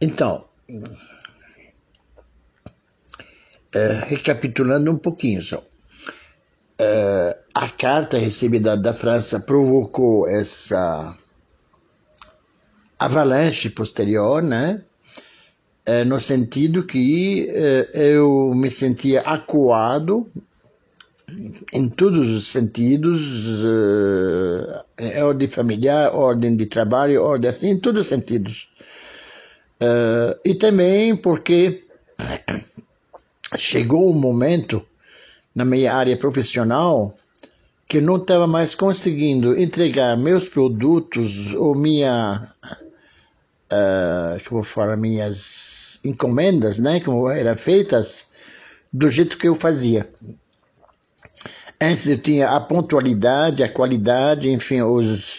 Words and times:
Então, 0.00 0.46
é, 3.74 4.04
recapitulando 4.06 4.90
um 4.90 4.96
pouquinho 4.96 5.42
só. 5.42 5.62
É, 6.78 7.36
a 7.54 7.68
carta 7.68 8.16
recebida 8.16 8.76
da 8.76 8.94
França 8.94 9.38
provocou 9.38 10.26
essa 10.26 11.14
avalanche 12.98 13.68
posterior, 13.68 14.42
né? 14.42 14.82
É, 15.84 16.04
no 16.04 16.20
sentido 16.20 16.86
que 16.86 17.48
eu 17.92 18.54
me 18.54 18.70
sentia 18.70 19.22
acuado 19.22 20.26
em 21.72 21.88
todos 21.88 22.28
os 22.28 22.46
sentidos, 22.46 23.20
ordem 25.22 25.48
familiar, 25.48 26.14
ordem 26.14 26.56
de 26.56 26.66
trabalho, 26.66 27.22
ordem 27.22 27.50
assim, 27.50 27.70
em 27.70 27.78
todos 27.78 28.02
os 28.02 28.06
sentidos. 28.08 28.68
Uh, 29.82 30.38
e 30.44 30.54
também 30.54 31.16
porque 31.16 31.84
chegou 33.56 34.10
um 34.10 34.18
momento 34.18 34.84
na 35.54 35.64
minha 35.64 35.94
área 35.94 36.14
profissional 36.18 37.16
que 37.88 37.98
não 37.98 38.16
estava 38.16 38.46
mais 38.46 38.74
conseguindo 38.74 39.58
entregar 39.58 40.18
meus 40.18 40.46
produtos 40.46 41.54
ou 41.54 41.74
minha 41.74 42.52
uh, 43.72 44.48
como 44.48 44.62
fala 44.62 44.96
minhas 44.96 45.98
encomendas 46.04 46.78
né 46.78 47.00
como 47.00 47.30
eram 47.30 47.56
feitas 47.56 48.26
do 48.92 49.08
jeito 49.08 49.38
que 49.38 49.48
eu 49.48 49.54
fazia. 49.54 50.10
Antes 51.80 52.06
eu 52.06 52.18
tinha 52.18 52.50
a 52.50 52.60
pontualidade 52.60 53.64
a 53.64 53.72
qualidade 53.72 54.50
enfim 54.50 54.82
os 54.82 55.38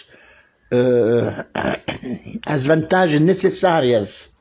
uh, 0.72 1.46
as 2.44 2.66
vantagens 2.66 3.22
necessárias 3.22 4.31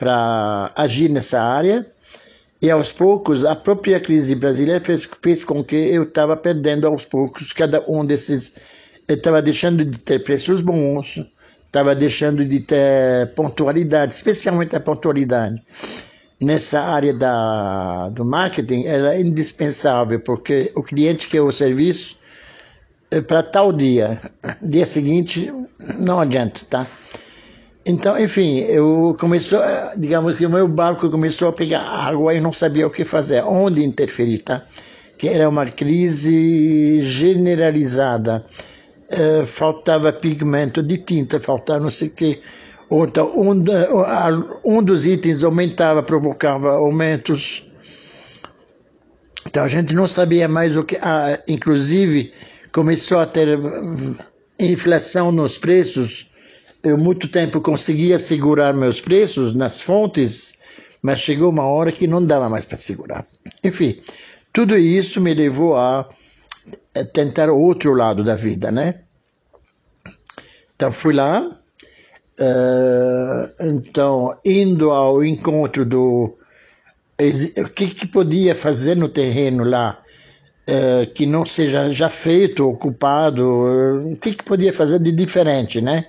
para 0.00 0.72
agir 0.74 1.10
nessa 1.10 1.40
área 1.40 1.86
e 2.62 2.70
aos 2.70 2.90
poucos, 2.92 3.44
a 3.44 3.54
própria 3.54 4.00
crise 4.00 4.34
brasileira 4.34 4.84
fez, 4.84 5.08
fez 5.22 5.44
com 5.44 5.62
que 5.62 5.76
eu 5.76 6.04
estava 6.04 6.36
perdendo 6.36 6.86
aos 6.86 7.04
poucos 7.06 7.52
cada 7.52 7.82
um 7.88 8.04
desses. 8.04 8.52
Eu 9.08 9.16
estava 9.16 9.40
deixando 9.40 9.84
de 9.84 9.98
ter 9.98 10.22
preços 10.22 10.60
bons, 10.60 11.20
estava 11.66 11.94
deixando 11.94 12.44
de 12.44 12.60
ter 12.60 13.32
pontualidade, 13.34 14.12
especialmente 14.12 14.76
a 14.76 14.80
pontualidade. 14.80 15.62
Nessa 16.38 16.80
área 16.80 17.12
da, 17.14 18.08
do 18.10 18.24
marketing, 18.24 18.84
era 18.84 19.18
indispensável, 19.18 20.20
porque 20.20 20.72
o 20.74 20.82
cliente 20.82 21.28
quer 21.28 21.42
o 21.42 21.52
serviço 21.52 22.16
eh, 23.10 23.20
para 23.20 23.42
tal 23.42 23.72
dia. 23.72 24.20
Dia 24.62 24.86
seguinte, 24.86 25.50
não 25.98 26.20
adianta, 26.20 26.60
tá? 26.68 26.86
Então, 27.84 28.18
enfim, 28.18 28.58
eu 28.58 29.16
começou, 29.18 29.60
digamos 29.96 30.36
que 30.36 30.44
o 30.44 30.50
meu 30.50 30.68
barco 30.68 31.08
começou 31.10 31.48
a 31.48 31.52
pegar 31.52 31.80
água 31.80 32.34
e 32.34 32.40
não 32.40 32.52
sabia 32.52 32.86
o 32.86 32.90
que 32.90 33.04
fazer, 33.04 33.42
onde 33.42 33.82
interferir, 33.82 34.38
tá? 34.38 34.66
Que 35.16 35.28
era 35.28 35.48
uma 35.48 35.66
crise 35.66 37.00
generalizada. 37.00 38.44
Uh, 39.10 39.44
faltava 39.44 40.12
pigmento 40.12 40.82
de 40.82 40.98
tinta, 40.98 41.40
faltava 41.40 41.80
não 41.80 41.90
sei 41.90 42.08
o 42.08 42.10
quê. 42.12 42.40
Então, 42.90 43.32
um, 43.36 43.64
um 44.64 44.82
dos 44.82 45.06
itens 45.06 45.42
aumentava, 45.42 46.02
provocava 46.02 46.72
aumentos. 46.72 47.64
Então 49.46 49.64
a 49.64 49.68
gente 49.68 49.94
não 49.94 50.06
sabia 50.06 50.46
mais 50.46 50.76
o 50.76 50.84
que. 50.84 50.98
Inclusive, 51.48 52.32
começou 52.72 53.18
a 53.18 53.26
ter 53.26 53.58
inflação 54.60 55.32
nos 55.32 55.56
preços 55.56 56.29
eu 56.82 56.96
muito 56.96 57.28
tempo 57.28 57.60
conseguia 57.60 58.18
segurar 58.18 58.72
meus 58.72 59.00
preços 59.00 59.54
nas 59.54 59.80
fontes, 59.80 60.54
mas 61.02 61.20
chegou 61.20 61.50
uma 61.50 61.64
hora 61.64 61.92
que 61.92 62.06
não 62.06 62.24
dava 62.24 62.48
mais 62.48 62.64
para 62.64 62.76
segurar. 62.76 63.26
Enfim, 63.62 64.00
tudo 64.52 64.76
isso 64.76 65.20
me 65.20 65.34
levou 65.34 65.76
a 65.76 66.08
tentar 67.12 67.50
o 67.50 67.58
outro 67.58 67.92
lado 67.92 68.24
da 68.24 68.34
vida, 68.34 68.70
né? 68.70 69.00
Então 70.74 70.90
fui 70.90 71.14
lá, 71.14 71.42
uh, 72.40 73.66
então 73.66 74.38
indo 74.44 74.90
ao 74.90 75.24
encontro 75.24 75.84
do 75.84 76.36
o 77.58 77.68
que, 77.68 77.88
que 77.88 78.06
podia 78.06 78.54
fazer 78.54 78.96
no 78.96 79.06
terreno 79.06 79.62
lá 79.62 80.02
uh, 80.66 81.12
que 81.12 81.26
não 81.26 81.44
seja 81.44 81.90
já 81.92 82.08
feito, 82.08 82.66
ocupado, 82.66 83.46
o 84.10 84.16
que, 84.16 84.34
que 84.34 84.42
podia 84.42 84.72
fazer 84.72 84.98
de 84.98 85.12
diferente, 85.12 85.82
né? 85.82 86.06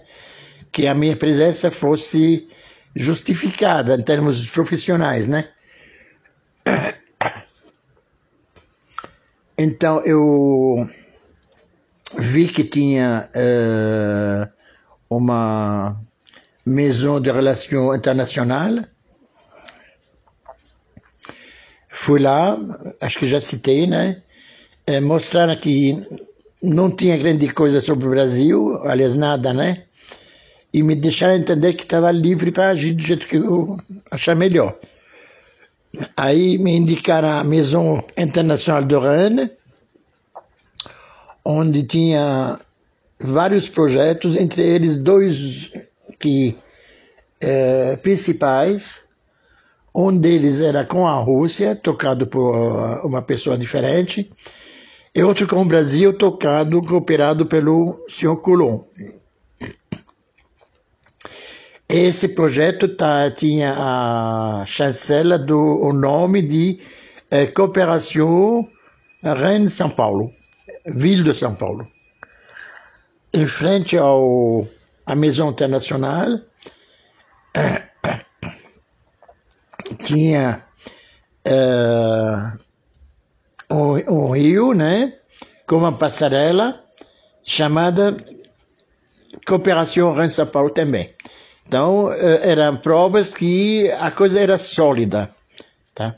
Que 0.72 0.88
a 0.88 0.94
minha 0.94 1.16
presença 1.16 1.70
fosse 1.70 2.48
justificada 2.96 3.96
em 3.96 4.02
termos 4.02 4.50
profissionais, 4.50 5.28
né? 5.28 5.50
Então 9.58 10.00
eu 10.06 10.90
vi 12.18 12.48
que 12.48 12.64
tinha 12.64 13.30
uh, 13.36 14.52
uma 15.10 16.02
maison 16.66 17.20
de 17.20 17.32
relations 17.32 17.96
internacional. 17.96 18.84
Fui 21.88 22.20
lá, 22.20 22.58
acho 23.00 23.20
que 23.20 23.28
já 23.28 23.40
citei, 23.40 23.86
né? 23.86 24.22
É, 24.88 25.00
mostraram 25.00 25.56
que 25.56 26.02
não 26.62 26.90
tinha 26.90 27.18
grande 27.18 27.54
coisa 27.54 27.80
sobre 27.80 28.08
o 28.08 28.10
Brasil, 28.10 28.82
aliás, 28.84 29.16
nada, 29.16 29.54
né? 29.54 29.84
E 30.74 30.82
me 30.82 30.96
deixaram 30.96 31.36
entender 31.36 31.74
que 31.74 31.84
estava 31.84 32.12
livre 32.12 32.52
para 32.52 32.70
agir 32.70 32.94
do 32.94 33.04
jeito 33.04 33.28
que 33.28 33.38
eu 33.38 33.78
achar 34.10 34.36
melhor. 34.36 34.78
Aí 36.16 36.58
me 36.58 36.72
indicaram 36.76 37.28
a 37.28 37.44
Maison 37.44 38.02
Internacional 38.18 38.84
de 38.84 38.98
Rennes, 38.98 39.50
onde 41.44 41.84
tinha 41.84 42.60
vários 43.20 43.68
projetos, 43.68 44.36
entre 44.38 44.62
eles 44.62 44.98
dois 44.98 45.72
que 46.20 46.58
é, 47.42 47.98
principais. 47.98 49.02
Um 49.94 50.16
deles 50.16 50.62
era 50.62 50.86
com 50.86 51.06
a 51.06 51.20
Rússia, 51.20 51.76
tocado 51.76 52.26
por 52.26 52.56
uma 53.04 53.22
pessoa 53.22 53.58
diferente, 53.58 54.32
e 55.14 55.22
outro 55.22 55.46
com 55.46 55.62
o 55.62 55.66
Brasil, 55.66 56.14
tocado, 56.14 56.82
cooperado 56.82 57.46
pelo 57.46 58.02
Sr. 58.08 58.38
Coulon. 58.38 58.86
Esse 61.94 62.30
projeto 62.30 62.88
tá, 62.88 63.30
tinha 63.30 63.76
a 63.78 64.64
chancela 64.66 65.38
do 65.38 65.58
o 65.58 65.92
nome 65.92 66.42
de 66.42 66.80
eh, 67.30 67.48
Cooperação 67.48 68.66
Rennes-São 69.22 69.90
Paulo, 69.90 70.32
Ville 70.86 71.22
de 71.22 71.34
São 71.34 71.54
Paulo. 71.54 71.86
Em 73.34 73.46
frente 73.46 73.98
ao 73.98 74.66
à 75.06 75.16
Maison 75.16 75.50
Internacional, 75.50 76.40
tinha 80.02 80.66
eh, 81.44 82.52
um, 83.70 84.14
um 84.14 84.32
rio, 84.32 84.74
né, 84.74 85.14
com 85.68 85.76
uma 85.76 85.92
passarela 85.92 86.86
chamada 87.46 88.16
Cooperação 89.46 90.14
Rennes-São 90.14 90.48
Paulo 90.48 90.70
também. 90.70 91.14
Então, 91.72 92.12
eh, 92.12 92.52
eram 92.52 92.76
provas 92.76 93.34
que 93.34 93.90
a 93.92 94.12
coisa 94.12 94.42
era 94.42 94.58
sólida. 94.58 95.34
Tá? 95.96 96.18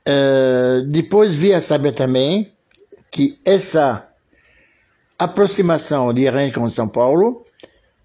Uh, 0.00 0.82
depois 0.84 1.32
vi 1.32 1.54
a 1.54 1.60
saber 1.60 1.92
também 1.92 2.52
que 3.08 3.38
essa 3.44 4.08
aproximação 5.16 6.12
de 6.12 6.28
Rennes 6.28 6.56
com 6.56 6.68
São 6.68 6.88
Paulo 6.88 7.46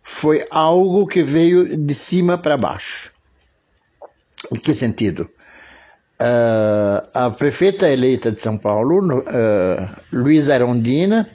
foi 0.04 0.46
algo 0.52 1.08
que 1.08 1.24
veio 1.24 1.76
de 1.76 1.96
cima 1.96 2.38
para 2.38 2.56
baixo. 2.56 3.12
Em 4.52 4.60
que 4.60 4.76
sentido? 4.76 5.24
Uh, 6.22 7.02
a 7.16 7.32
prefeita 7.32 7.90
eleita 7.90 8.32
de 8.32 8.40
São 8.40 8.60
Paulo, 8.60 9.22
uh, 9.22 9.24
Luísa 10.12 10.54
Arondina, 10.54 11.28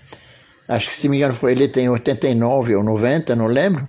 acho 0.69 0.91
que 0.91 0.95
se 0.95 1.09
me 1.09 1.17
engano 1.17 1.35
foi 1.35 1.51
eleita 1.51 1.81
em 1.81 1.89
89 1.89 2.77
ou 2.77 2.85
90, 2.85 3.35
não 3.35 3.49
lembro, 3.49 3.89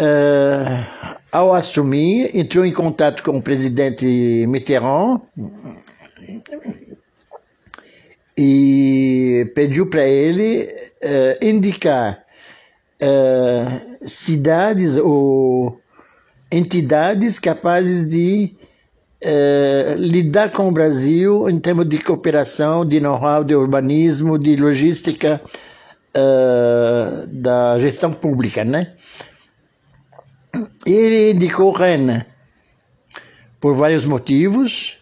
Uh, 0.00 1.20
ao 1.30 1.52
assumir, 1.52 2.34
entrou 2.34 2.64
em 2.64 2.72
contato 2.72 3.22
com 3.22 3.36
o 3.36 3.42
presidente 3.42 4.46
Mitterrand 4.48 5.20
e 8.34 9.52
pediu 9.54 9.90
para 9.90 10.02
ele 10.02 10.74
uh, 11.02 11.44
indicar 11.44 12.24
uh, 13.02 13.98
cidades 14.00 14.96
ou 14.96 15.78
entidades 16.50 17.38
capazes 17.38 18.08
de 18.08 18.56
lidar 19.98 20.50
com 20.50 20.66
o 20.70 20.72
Brasil 20.72 21.46
em 21.50 21.60
termos 21.60 21.86
de 21.86 21.98
cooperação, 21.98 22.86
de 22.86 23.00
know-how, 23.00 23.44
de 23.44 23.54
urbanismo, 23.54 24.38
de 24.38 24.56
logística 24.56 25.38
da 27.28 27.78
gestão 27.78 28.14
pública, 28.14 28.64
né? 28.64 28.94
Ele 30.86 31.32
indicou 31.32 31.72
Rennes 31.72 32.24
por 33.60 33.74
vários 33.74 34.06
motivos. 34.06 34.98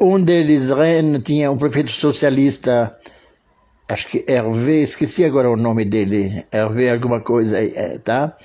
Um 0.00 0.20
deles, 0.22 0.70
Rennes, 0.70 1.22
tinha 1.24 1.50
um 1.50 1.56
prefeito 1.56 1.90
socialista, 1.90 2.96
acho 3.88 4.08
que 4.08 4.24
Hervé, 4.28 4.82
esqueci 4.82 5.24
agora 5.24 5.48
o 5.48 5.56
nome 5.56 5.84
dele, 5.84 6.44
Hervé 6.52 6.90
alguma 6.90 7.20
coisa, 7.20 7.56
tá? 8.02 8.36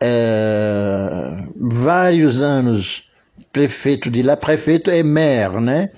Uh, 0.00 1.52
vários 1.56 2.40
anos 2.40 3.08
prefeito 3.52 4.08
de 4.08 4.22
lá, 4.22 4.36
prefeito 4.36 4.90
é 4.90 5.02
maire, 5.02 5.60
né? 5.60 5.90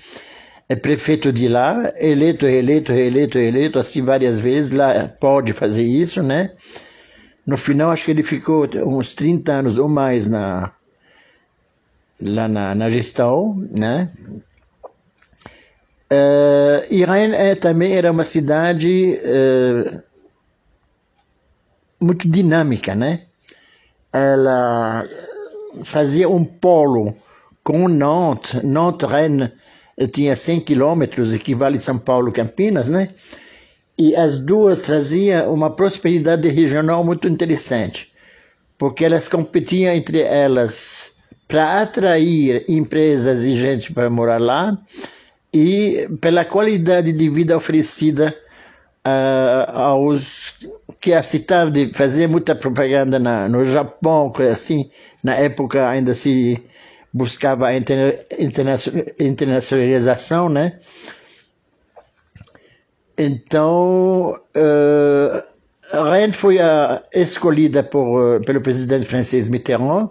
É 0.68 0.74
prefeito 0.74 1.30
de 1.32 1.48
lá, 1.48 1.92
eleito, 1.98 2.46
eleito, 2.46 2.92
eleito, 2.92 3.38
eleito, 3.38 3.78
assim 3.78 4.02
várias 4.02 4.38
vezes, 4.38 4.70
lá 4.70 5.08
pode 5.20 5.52
fazer 5.52 5.82
isso, 5.82 6.22
né? 6.22 6.52
No 7.46 7.56
final, 7.56 7.90
acho 7.90 8.04
que 8.04 8.10
ele 8.10 8.22
ficou 8.22 8.68
uns 8.86 9.12
30 9.12 9.52
anos 9.52 9.78
ou 9.78 9.88
mais 9.88 10.28
na, 10.28 10.72
lá 12.20 12.48
na, 12.48 12.74
na 12.74 12.90
gestão, 12.90 13.54
né? 13.70 14.10
Uh, 16.12 16.92
Irã 16.92 17.16
é, 17.16 17.54
também 17.54 17.94
era 17.94 18.10
uma 18.10 18.24
cidade 18.24 19.18
uh, 19.22 20.02
muito 22.00 22.28
dinâmica, 22.28 22.94
né? 22.94 23.22
Ela 24.12 25.06
fazia 25.84 26.28
um 26.28 26.44
polo 26.44 27.16
com 27.62 27.88
Nantes, 27.88 28.60
Nantes-Rennes 28.62 29.50
tinha 30.08 30.34
100 30.34 30.60
quilômetros, 30.60 31.34
equivale 31.34 31.76
a 31.76 31.80
São 31.80 31.98
Paulo-Campinas, 31.98 32.88
né? 32.88 33.08
E 34.00 34.16
as 34.16 34.38
duas 34.38 34.80
traziam 34.80 35.52
uma 35.52 35.68
prosperidade 35.68 36.48
regional 36.48 37.04
muito 37.04 37.28
interessante, 37.28 38.10
porque 38.78 39.04
elas 39.04 39.28
competiam 39.28 39.92
entre 39.92 40.22
elas 40.22 41.12
para 41.46 41.82
atrair 41.82 42.64
empresas 42.66 43.42
e 43.42 43.54
gente 43.58 43.92
para 43.92 44.08
morar 44.08 44.40
lá 44.40 44.78
e 45.52 46.08
pela 46.18 46.46
qualidade 46.46 47.12
de 47.12 47.28
vida 47.28 47.54
oferecida 47.54 48.34
uh, 49.06 49.70
aos 49.70 50.54
que 50.98 51.12
a 51.12 51.22
cidade 51.22 51.90
fazia 51.92 52.26
muita 52.26 52.54
propaganda 52.54 53.18
na, 53.18 53.50
no 53.50 53.66
Japão, 53.66 54.32
assim, 54.50 54.90
na 55.22 55.34
época 55.34 55.86
ainda 55.86 56.14
se 56.14 56.58
buscava 57.12 57.68
a 57.68 57.76
internacionalização, 57.76 60.48
né? 60.48 60.78
Então, 63.22 64.34
uh, 64.56 66.10
Rennes 66.10 66.36
foi 66.36 66.56
uh, 66.56 67.02
escolhida 67.12 67.82
por, 67.82 68.38
uh, 68.38 68.40
pelo 68.46 68.62
presidente 68.62 69.04
francês 69.04 69.46
Mitterrand 69.50 70.08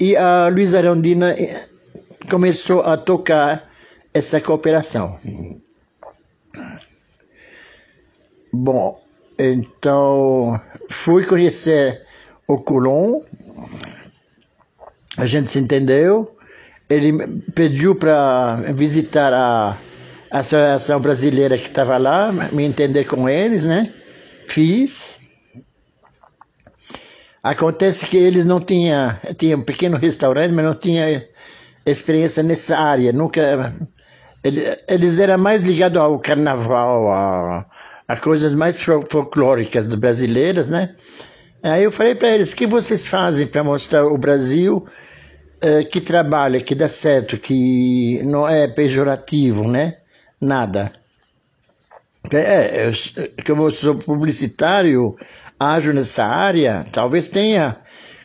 e 0.00 0.16
a 0.16 0.48
Luísa 0.48 0.78
Arondina 0.78 1.32
eh, 1.32 1.68
começou 2.30 2.80
a 2.80 2.96
tocar 2.96 3.70
essa 4.14 4.40
cooperação. 4.40 5.18
Bom, 8.50 8.98
então 9.38 10.58
fui 10.88 11.22
conhecer 11.22 12.02
o 12.48 12.56
Coulon, 12.56 13.20
a 15.18 15.26
gente 15.26 15.50
se 15.50 15.58
entendeu, 15.58 16.34
ele 16.88 17.42
pediu 17.54 17.94
para 17.94 18.56
visitar 18.72 19.34
a 19.34 19.76
a 20.36 20.40
Associação 20.40 21.00
Brasileira 21.00 21.56
que 21.56 21.68
estava 21.68 21.96
lá, 21.96 22.30
me 22.52 22.64
entender 22.64 23.04
com 23.04 23.26
eles, 23.26 23.64
né? 23.64 23.92
Fiz. 24.46 25.16
Acontece 27.42 28.06
que 28.06 28.18
eles 28.18 28.44
não 28.44 28.60
tinham, 28.60 29.16
tinha 29.38 29.56
um 29.56 29.62
pequeno 29.62 29.96
restaurante, 29.96 30.52
mas 30.52 30.64
não 30.64 30.74
tinha 30.74 31.26
experiência 31.86 32.42
nessa 32.42 32.78
área, 32.78 33.12
nunca... 33.12 33.72
Eles 34.88 35.18
eram 35.18 35.38
mais 35.38 35.62
ligados 35.62 36.00
ao 36.00 36.18
carnaval, 36.18 37.10
a, 37.10 37.66
a 38.06 38.16
coisas 38.16 38.54
mais 38.54 38.80
folclóricas 38.80 39.92
brasileiras, 39.94 40.68
né? 40.68 40.94
Aí 41.62 41.82
eu 41.82 41.90
falei 41.90 42.14
para 42.14 42.28
eles, 42.28 42.52
o 42.52 42.56
que 42.56 42.66
vocês 42.66 43.06
fazem 43.06 43.46
para 43.46 43.64
mostrar 43.64 44.04
o 44.06 44.18
Brasil 44.18 44.86
eh, 45.60 45.82
que 45.82 46.00
trabalha, 46.00 46.60
que 46.60 46.74
dá 46.74 46.88
certo, 46.88 47.38
que 47.38 48.20
não 48.22 48.46
é 48.46 48.68
pejorativo, 48.68 49.66
né? 49.66 49.96
Nada. 50.40 50.92
É, 52.32 52.88
eu, 52.88 52.92
que 53.44 53.50
eu 53.50 53.70
sou 53.70 53.94
publicitário, 53.94 55.16
ajo 55.58 55.92
nessa 55.92 56.24
área, 56.24 56.86
talvez 56.92 57.28
tenha 57.28 57.76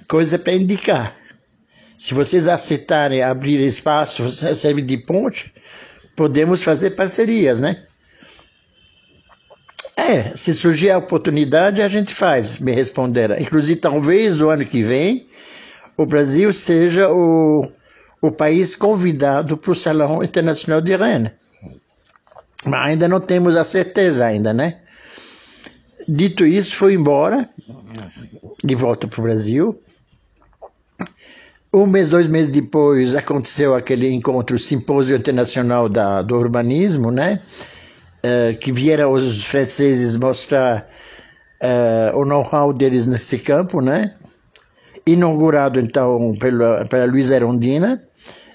coisa 0.07 0.39
para 0.39 0.53
indicar. 0.53 1.15
Se 1.97 2.13
vocês 2.13 2.47
aceitarem 2.47 3.21
abrir 3.21 3.59
espaço, 3.59 4.29
serve 4.55 4.81
de 4.81 4.97
ponte, 4.97 5.53
podemos 6.15 6.63
fazer 6.63 6.91
parcerias, 6.91 7.59
né? 7.59 7.83
É, 9.95 10.35
se 10.35 10.53
surgir 10.53 10.89
a 10.89 10.97
oportunidade, 10.97 11.81
a 11.81 11.87
gente 11.87 12.13
faz, 12.13 12.59
me 12.59 12.71
responderam. 12.71 13.37
Inclusive, 13.37 13.79
talvez 13.79 14.41
o 14.41 14.49
ano 14.49 14.65
que 14.65 14.81
vem, 14.81 15.27
o 15.95 16.05
Brasil 16.05 16.51
seja 16.51 17.11
o, 17.11 17.71
o 18.19 18.31
país 18.31 18.75
convidado 18.75 19.55
para 19.55 19.71
o 19.71 19.75
Salão 19.75 20.23
Internacional 20.23 20.81
de 20.81 20.95
Rennes. 20.95 21.31
Mas 22.65 22.89
ainda 22.91 23.07
não 23.07 23.19
temos 23.19 23.55
a 23.55 23.63
certeza 23.63 24.25
ainda, 24.25 24.53
né? 24.53 24.77
Dito 26.07 26.45
isso, 26.45 26.75
foi 26.75 26.93
embora, 26.93 27.49
de 28.63 28.75
volta 28.75 29.07
para 29.07 29.19
o 29.19 29.23
Brasil. 29.23 29.81
Um 31.73 31.85
mês, 31.85 32.09
dois 32.09 32.27
meses 32.27 32.51
depois, 32.51 33.15
aconteceu 33.15 33.73
aquele 33.73 34.11
encontro, 34.11 34.55
o 34.55 34.59
Simpósio 34.59 35.15
Internacional 35.15 35.87
da, 35.87 36.21
do 36.21 36.35
Urbanismo, 36.37 37.11
né? 37.11 37.41
Uh, 38.23 38.57
que 38.59 38.71
vieram 38.71 39.13
os 39.13 39.45
franceses 39.45 40.15
mostrar 40.17 40.85
uh, 41.61 42.19
o 42.19 42.25
know-how 42.25 42.73
deles 42.73 43.07
nesse 43.07 43.39
campo, 43.39 43.81
né? 43.81 44.13
Inaugurado, 45.07 45.79
então, 45.79 46.33
pela, 46.39 46.85
pela 46.85 47.05
Luiz 47.05 47.31
Erondina. 47.31 48.03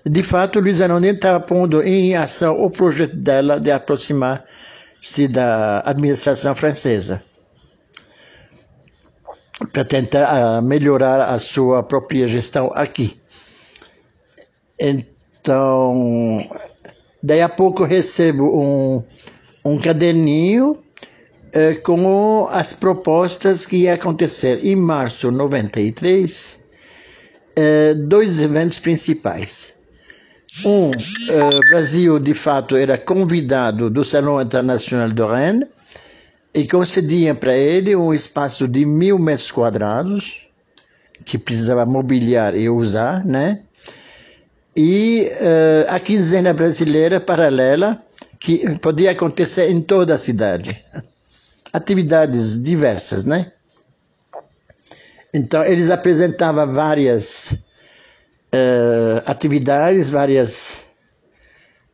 De 0.08 0.22
fato, 0.22 0.60
Luiz 0.60 0.80
Arondina 0.80 1.14
estava 1.14 1.40
pondo 1.40 1.82
em 1.82 2.14
ação 2.14 2.62
o 2.62 2.70
projeto 2.70 3.16
dela 3.16 3.58
de 3.58 3.72
aproximar-se 3.72 5.26
da 5.26 5.80
administração 5.84 6.54
francesa 6.54 7.20
para 9.72 9.84
tentar 9.84 10.60
uh, 10.60 10.62
melhorar 10.62 11.22
a 11.22 11.40
sua 11.40 11.82
própria 11.82 12.28
gestão 12.28 12.70
aqui. 12.72 13.20
Então, 14.78 16.38
daí 17.20 17.40
a 17.40 17.48
pouco 17.48 17.82
recebo 17.82 18.44
um, 18.62 19.02
um 19.64 19.76
caderninho 19.76 20.78
eh, 21.52 21.74
com 21.74 22.46
as 22.52 22.72
propostas 22.72 23.66
que 23.66 23.78
ia 23.78 23.94
acontecer 23.94 24.64
em 24.64 24.76
março 24.76 25.32
de 25.32 25.36
93, 25.36 26.62
eh, 27.56 27.94
dois 27.94 28.40
eventos 28.40 28.78
principais. 28.78 29.75
Um, 30.64 30.88
uh, 30.88 31.60
Brasil, 31.68 32.18
de 32.18 32.32
fato, 32.32 32.76
era 32.76 32.96
convidado 32.96 33.90
do 33.90 34.04
Salão 34.04 34.40
Internacional 34.40 35.10
de 35.10 35.22
Rennes 35.22 35.68
e 36.54 36.66
concediam 36.66 37.36
para 37.36 37.54
ele 37.54 37.94
um 37.94 38.14
espaço 38.14 38.66
de 38.66 38.86
mil 38.86 39.18
metros 39.18 39.50
quadrados 39.50 40.40
que 41.24 41.36
precisava 41.36 41.84
mobiliar 41.84 42.56
e 42.56 42.70
usar, 42.70 43.24
né? 43.24 43.60
E 44.74 45.30
uh, 45.32 45.94
a 45.94 46.00
quinzena 46.00 46.52
brasileira 46.54 47.20
paralela 47.20 48.02
que 48.38 48.78
podia 48.78 49.10
acontecer 49.10 49.70
em 49.70 49.80
toda 49.80 50.14
a 50.14 50.18
cidade. 50.18 50.82
Atividades 51.72 52.60
diversas, 52.62 53.24
né? 53.24 53.52
Então, 55.34 55.62
eles 55.64 55.90
apresentavam 55.90 56.72
várias 56.72 57.58
uh, 58.54 59.22
atividades, 59.26 60.10
várias 60.10 60.86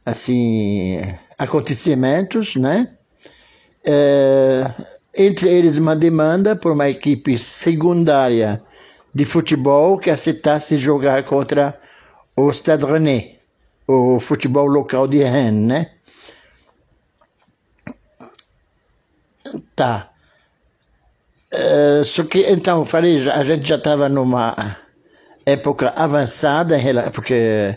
assim 0.04 1.00
acontecimentos, 1.38 2.56
né? 2.56 2.88
Uh, 3.84 4.84
entre 5.14 5.48
eles 5.48 5.78
uma 5.78 5.94
demanda 5.94 6.56
por 6.56 6.72
uma 6.72 6.88
equipe 6.88 7.36
secundária 7.36 8.62
de 9.14 9.24
futebol 9.24 9.98
que 9.98 10.10
aceitasse 10.10 10.78
jogar 10.78 11.24
contra 11.24 11.78
o 12.36 12.50
Stade 12.50 12.84
Rennais, 12.86 13.36
o 13.86 14.18
futebol 14.18 14.66
local 14.66 15.06
de 15.06 15.22
Rennes, 15.22 15.68
né? 15.68 15.90
Tá. 19.76 20.10
Uh, 21.52 22.04
só 22.04 22.24
que 22.24 22.40
então, 22.50 22.86
falei, 22.86 23.28
a 23.28 23.44
gente 23.44 23.68
já 23.68 23.76
estava 23.76 24.08
numa 24.08 24.78
época 25.44 25.92
avançada, 25.96 26.76
porque 27.12 27.76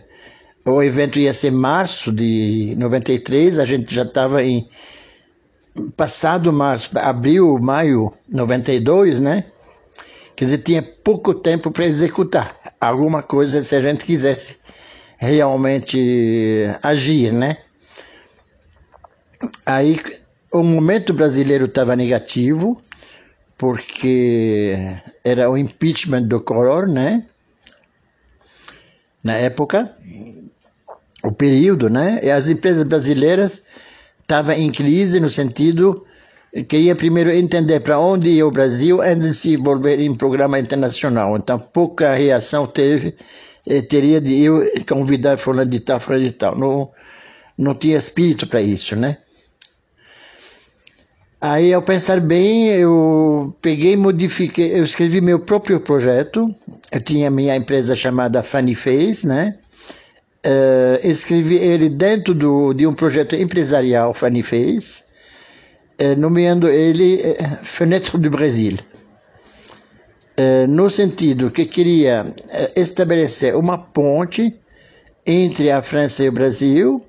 o 0.65 0.81
evento 0.81 1.19
ia 1.19 1.33
ser 1.33 1.51
março 1.51 2.11
de 2.11 2.73
93, 2.77 3.59
a 3.59 3.65
gente 3.65 3.93
já 3.93 4.03
estava 4.03 4.43
em 4.43 4.67
passado 5.95 6.51
março, 6.51 6.97
abril, 6.97 7.59
maio 7.59 8.11
92, 8.29 9.19
né? 9.19 9.45
Quer 10.35 10.45
dizer, 10.45 10.57
tinha 10.59 10.81
pouco 10.81 11.33
tempo 11.33 11.71
para 11.71 11.85
executar 11.85 12.55
alguma 12.79 13.21
coisa 13.21 13.63
se 13.63 13.75
a 13.75 13.81
gente 13.81 14.05
quisesse 14.05 14.57
realmente 15.17 16.65
agir, 16.81 17.31
né? 17.31 17.57
Aí 19.65 19.99
o 20.51 20.63
momento 20.63 21.13
brasileiro 21.13 21.65
estava 21.65 21.95
negativo, 21.95 22.81
porque 23.57 24.75
era 25.23 25.49
o 25.49 25.57
impeachment 25.57 26.23
do 26.23 26.41
Collor, 26.41 26.87
né? 26.87 27.25
Na 29.25 29.33
época, 29.33 29.91
o 31.23 31.31
período, 31.31 31.89
né? 31.89 32.19
E 32.21 32.29
as 32.29 32.47
empresas 32.47 32.83
brasileiras 32.83 33.63
estavam 34.21 34.53
em 34.53 34.71
crise 34.71 35.19
no 35.19 35.29
sentido 35.29 36.05
queria 36.63 36.95
primeiro 36.95 37.31
entender 37.31 37.79
para 37.81 37.99
onde 37.99 38.29
ia 38.29 38.47
o 38.47 38.51
Brasil 38.51 39.01
antes 39.01 39.27
de 39.27 39.33
se 39.35 39.53
envolver 39.55 39.99
em 39.99 40.15
programa 40.15 40.59
internacional. 40.59 41.35
Então, 41.35 41.59
pouca 41.59 42.13
reação 42.13 42.65
teve, 42.65 43.15
eh, 43.67 43.81
teria 43.81 44.21
de 44.21 44.43
eu 44.43 44.71
convidar 44.87 45.37
fulano 45.37 45.69
de 45.69 45.79
tal, 45.79 45.99
fulano 45.99 46.23
de 46.23 46.31
tal. 46.31 46.55
Não, 46.55 46.91
não 47.57 47.73
tinha 47.75 47.97
espírito 47.97 48.47
para 48.47 48.61
isso, 48.61 48.95
né? 48.95 49.17
Aí, 51.41 51.73
ao 51.73 51.81
pensar 51.81 52.21
bem, 52.21 52.67
eu 52.67 53.55
peguei, 53.61 53.97
modifiquei, 53.97 54.79
eu 54.79 54.83
escrevi 54.83 55.19
meu 55.21 55.39
próprio 55.39 55.79
projeto. 55.79 56.55
Eu 56.91 57.01
tinha 57.01 57.29
minha 57.29 57.55
empresa 57.55 57.95
chamada 57.95 58.43
Funny 58.43 58.75
Face, 58.75 59.27
né? 59.27 59.57
Uh, 60.45 60.99
escrevi 61.03 61.55
ele 61.55 61.89
dentro 61.89 62.35
do, 62.35 62.71
de 62.73 62.85
um 62.85 62.93
projeto 62.93 63.35
empresarial 63.35 64.13
Funny 64.13 64.43
Face, 64.43 65.03
uh, 65.99 66.19
nomeando 66.19 66.69
ele 66.69 67.21
uh, 67.21 67.65
Fenêtre 67.65 68.17
do 68.17 68.29
Brasil. 68.29 68.77
no 70.69 70.89
sentido 70.89 71.49
que 71.49 71.65
queria 71.65 72.25
estabelecer 72.75 73.55
uma 73.55 73.77
ponte 73.77 74.53
entre 75.25 75.71
a 75.71 75.81
França 75.81 76.23
e 76.23 76.29
o 76.29 76.31
Brasil, 76.31 77.01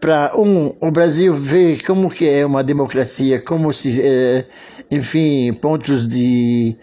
para 0.00 0.32
um 0.34 0.74
o 0.80 0.90
Brasil 0.90 1.34
ver 1.34 1.84
como 1.84 2.10
que 2.10 2.26
é 2.28 2.44
uma 2.46 2.64
democracia, 2.64 3.40
como 3.40 3.72
se, 3.72 4.00
uh, 4.00 4.44
enfim, 4.90 5.52
pontos 5.52 6.08
de 6.08 6.76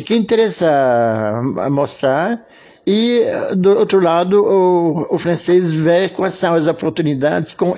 que 0.00 0.14
interessa 0.14 1.40
mostrar? 1.70 2.46
E 2.86 3.24
do 3.56 3.78
outro 3.78 4.00
lado 4.00 4.42
o, 4.42 5.14
o 5.14 5.18
francês 5.18 5.70
vê 5.72 6.08
quais 6.08 6.34
são 6.34 6.54
as 6.54 6.66
oportunidades 6.66 7.54
com 7.54 7.74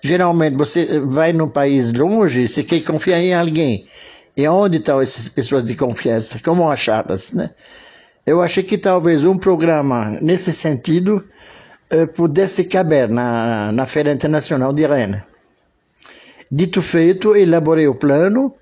geralmente 0.00 0.56
você 0.56 0.98
vai 1.00 1.32
num 1.32 1.48
país 1.48 1.92
longe 1.92 2.48
você 2.48 2.62
quer 2.62 2.80
confiar 2.80 3.20
em 3.20 3.34
alguém. 3.34 3.86
E 4.36 4.46
onde 4.48 4.78
estão 4.78 5.00
essas 5.00 5.28
pessoas 5.28 5.66
de 5.66 5.74
confiança? 5.74 6.40
Como 6.42 6.70
achá-las 6.70 7.32
né? 7.32 7.50
Eu 8.24 8.40
achei 8.40 8.62
que 8.62 8.78
talvez 8.78 9.24
um 9.24 9.36
programa 9.36 10.16
nesse 10.22 10.52
sentido 10.52 11.24
eh, 11.90 12.06
pudesse 12.06 12.64
caber 12.64 13.08
na, 13.08 13.72
na 13.72 13.86
Feira 13.86 14.12
Internacional 14.12 14.72
de 14.72 14.86
Rennes. 14.86 15.22
Dito 16.50 16.80
feito, 16.80 17.36
elaborei 17.36 17.88
o 17.88 17.94
plano 17.94 18.54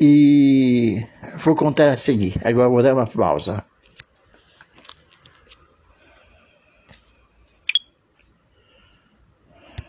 e 0.00 1.04
vou 1.38 1.54
contar 1.54 1.90
a 1.90 1.96
seguir. 1.96 2.34
Agora 2.44 2.68
vou 2.68 2.82
dar 2.82 2.94
uma 2.94 3.06
pausa. 3.06 3.64